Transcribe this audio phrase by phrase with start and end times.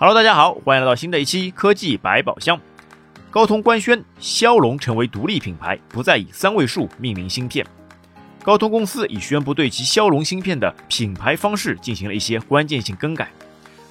[0.00, 2.60] Hello，大家好，欢迎来到新的一期科技百宝箱。
[3.32, 7.66] 高通官宣，骁龙成为独立品牌，不再以三位数命名芯片。
[8.44, 13.28] 高通公司已宣布对其骁龙芯片的品牌方式进行了一些关键性更改，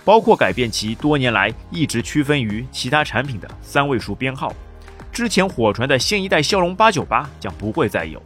[0.05, 4.53] 包括改变其多年来一直区分于其他产品的三位数编号。
[5.11, 8.23] 之前火传的新一代骁龙八九八将不会再有，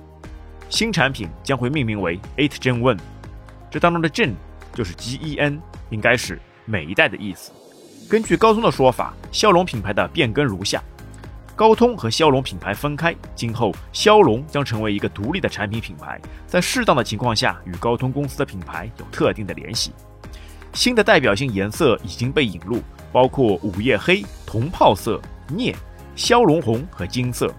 [0.70, 3.00] 新产品将会命名为 Eight Gen One。
[3.72, 4.34] 这当中的 Gen
[4.72, 5.60] 就是 G E N，
[5.90, 7.52] 应该是每一代的意思。
[8.10, 10.84] 根据高通的说法，骁龙品牌的变更如下：
[11.56, 19.94] 高通和骁龙品牌分开，今后骁龙将成为一个独立的产品品牌，在适当的情况下与高通公司的品牌有特定的联系。
[20.74, 25.76] 新的代表性颜色已经被引入，包括午夜黑、铜泡色、镍、
[26.16, 27.54] 骁龙红和金色，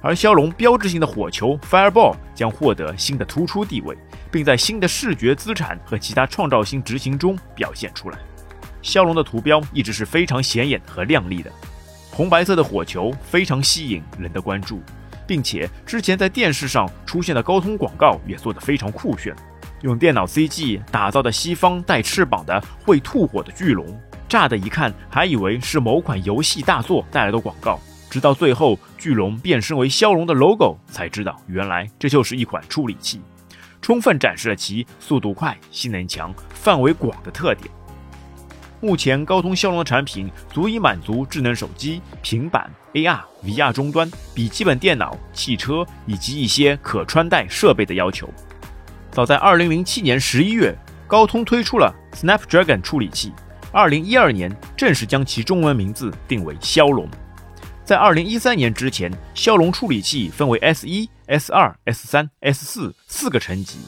[0.00, 3.96] 而骁龙标志性的火球 Fireball 将获得新的突出地位，
[4.30, 8.18] 并在新的视觉资产和其他创造性执行中表现出来。
[8.82, 11.52] 骁龙的图标一直是非常显眼和亮丽的，
[12.10, 14.80] 红白色的火球非常吸引人的关注，
[15.26, 19.34] 并且之前在电视上出现的高通广告也做得非常酷炫，
[19.82, 23.86] 用电脑 CG 打造的西方带翅膀的会吐火的巨龙，
[24.28, 33.20] 乍的一看还以为是某款游戏大作带来的广告，直到最后巨龙变身为骁龙的 logo，才知道原来这就是一款处理器，
[33.82, 37.70] 充分展示了其速度快、性能强、范围广的特点。
[38.80, 48.28] 目前，高通骁龙的产品足以满足智能手机、平板、AR、VR 终端、笔记本电脑、汽车以及一些可穿戴设备的要求。
[49.10, 53.32] 早在2007年11月，高通推出了 Snapdragon 处理器
[53.72, 57.06] ，2012年正式将其中文名字定为骁龙。
[57.84, 63.78] 在2013年之前，骁龙处理器分为 S1、S2、S3、S4 四个层级，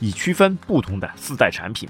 [0.00, 1.88] 以区分不同的四代产品。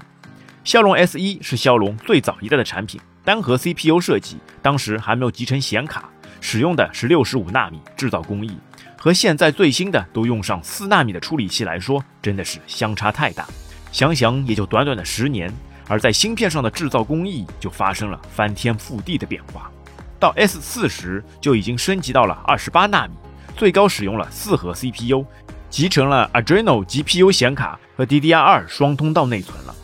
[0.63, 6.07] 骁龙 S1 是骁龙最早一代的产品，单核 CPU 设计，当时还没有集成显卡，
[6.39, 8.55] 使用的是六十五纳米制造工艺，
[8.95, 13.47] 和现在最新的都用上四纳米的处理器来说，真的是相差太大。
[13.91, 15.51] 想想也就短短的十年，
[15.87, 19.71] 而在芯片上的制造工艺就发生了翻天覆地的变化。
[20.19, 23.13] 到 S4 时就已经升级到了二十八纳米，
[23.57, 25.25] 最高使用了四核 CPU，
[25.71, 29.75] 集成了 Adreno GPU 显卡和 DDR2 双通道内存了。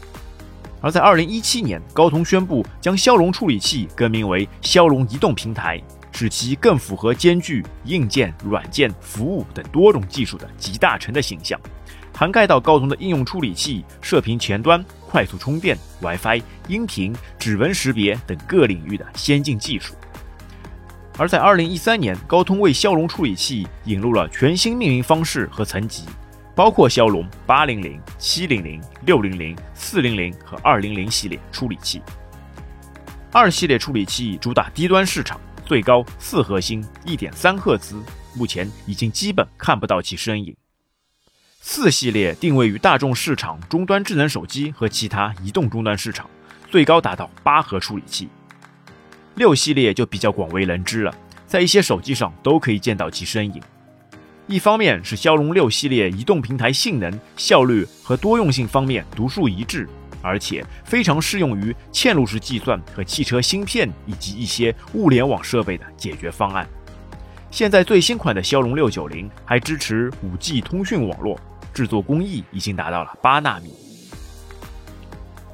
[0.80, 11.60] 而在2017年，高通宣布将骁龙处理器更名为骁龙移动平台，使其更符合兼具硬件、软件、服务等多种技术的集大成的形象，
[12.14, 19.96] 涵盖到高通的应用处理器、射频前端、快速充电、WiFi、音频、指纹识别等各领域的先进技术。
[21.18, 26.04] 而在2013年，高通为骁龙处理器引入了全新命名方式和层级。
[26.58, 32.02] 包括骁龙八零零、七零零、六零零、四零零和二零零系列处理器。
[33.32, 38.02] 二系列处理器主打低端市场，最高四核心，一点三赫兹，
[38.34, 40.58] 目前已经基本看不到其身影。
[41.62, 46.28] 四系列定位于大众市场、终端智能手机和其他移动终端市场，
[46.72, 48.28] 最高达到八核处理器。
[49.36, 51.14] 六系列就比较广为人知了，
[51.46, 53.62] 在一些手机上都可以见到其身影。
[54.48, 59.90] 一方面是骁龙六系列移动平台性能、效率和多用性方面独树一帜，
[60.22, 66.66] 而且非常适用于嵌入式计算和汽车芯片以及一些物联网设备的解决方案。
[67.52, 71.38] 现在最新款的骁龙六九零还支持五 G 通讯网络，
[71.74, 73.74] 制作工艺已经达到了八纳米。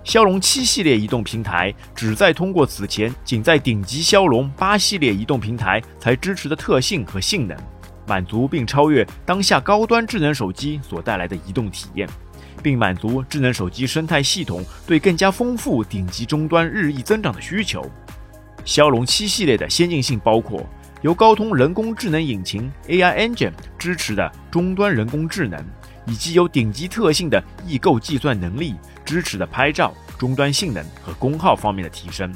[0.04, 7.58] 骁龙七系列移动平台旨在通过此前仅在顶级骁龙八系列移动平台才支持的特性和性能。
[8.06, 12.08] 满足并超越当下高端智能手机所带来的移动体验，
[12.62, 17.86] 并满足智能手机生态系统对更加丰富顶级终端日益增长的需求。
[18.66, 20.66] 骁龙七系列的先进性包括
[21.02, 25.62] 由高通人工智能引擎 AI Engine 支持的终端人工智能，
[26.06, 32.34] 以及有顶级特性的异构计算能力支持的拍照、终端性能和功耗方面的提升。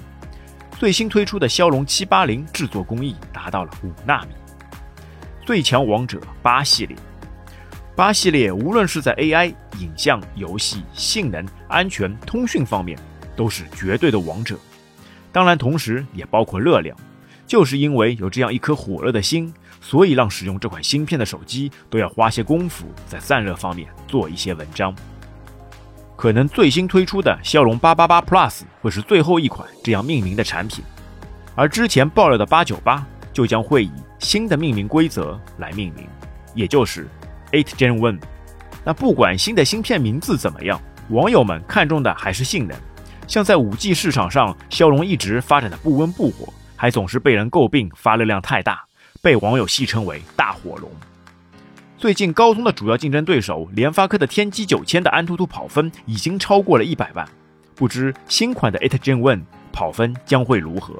[0.77, 4.35] 最新推出的骁龙七八零制作工艺达到了五纳米。
[5.47, 6.97] 最强王者八系列，
[7.95, 12.99] 八系列无论是在 AI、影像、游戏、性能、安全、通讯方面，
[13.33, 14.59] 都是绝对的王者。
[15.31, 16.93] 当然，同时也包括热量。
[17.45, 24.93] 就是因为有这样一颗火热的心，所以让使用这款芯片的手机都要花些功夫在散热方面做一些文章。
[26.17, 30.83] 可能最新推出的骁龙八八八 Plus 会是最后一款这样命名的产品，
[31.55, 33.91] 而之前爆料的八九八就将会以。
[34.19, 36.07] 新的命名规则来命名，
[36.53, 37.07] 也就是
[37.51, 38.19] Eight Gen One。
[38.83, 42.77] 那不管新的芯片名字怎么样，网友们看中的还是性能。
[43.27, 48.85] 像在五 G 市场上，骁龙一直发展的不温不火，还总是被人诟病发热量太大，
[49.21, 50.89] 被网友戏称为“大火龙”。
[51.97, 57.27] 最近，高通的主要竞争对手联发科的天玑九千的安兔兔跑分已经超过了一百万，
[57.75, 59.41] 不知新款的 Eight Gen One
[59.73, 60.97] 跑分将会如何？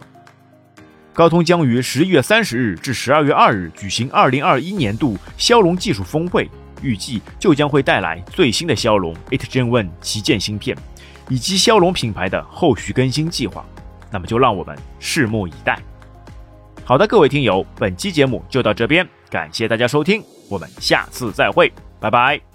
[1.17, 6.47] 高通将于十一月三十日至十二月二日举行二零二一年度骁龙技术峰会，
[6.83, 10.77] 预计就将会带来最新的骁龙 Eight Gen One 旗舰芯片。
[11.27, 13.65] 以及骁龙品牌的后续更新计划，
[14.11, 15.79] 那么就让我们拭目以待。
[16.85, 22.46] 好的，各位听友，本期节目就到这边，感谢大家收听，我们下次再会，拜拜。